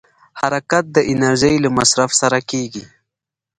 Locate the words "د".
0.95-0.97